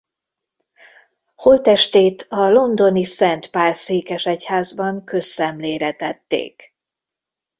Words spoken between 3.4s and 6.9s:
Pál-székesegyházban közszemlére tették.